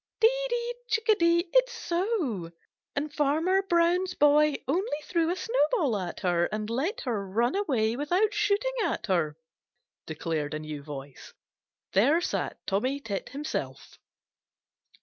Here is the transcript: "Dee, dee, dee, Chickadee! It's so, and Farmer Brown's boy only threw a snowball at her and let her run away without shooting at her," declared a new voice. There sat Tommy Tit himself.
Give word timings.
"Dee, 0.19 0.27
dee, 0.49 0.49
dee, 0.49 0.73
Chickadee! 0.87 1.49
It's 1.53 1.73
so, 1.73 2.51
and 2.95 3.13
Farmer 3.13 3.61
Brown's 3.61 4.15
boy 4.15 4.55
only 4.67 4.97
threw 5.03 5.29
a 5.29 5.35
snowball 5.35 5.95
at 5.95 6.21
her 6.21 6.45
and 6.45 6.71
let 6.71 7.01
her 7.01 7.27
run 7.29 7.55
away 7.55 7.95
without 7.95 8.33
shooting 8.33 8.73
at 8.83 9.05
her," 9.05 9.37
declared 10.07 10.55
a 10.55 10.59
new 10.59 10.81
voice. 10.81 11.33
There 11.93 12.19
sat 12.19 12.57
Tommy 12.65 12.99
Tit 12.99 13.29
himself. 13.29 13.99